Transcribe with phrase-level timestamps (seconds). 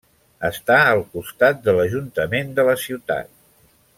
[0.47, 3.31] Està al costat de l'Ajuntament de la ciutat.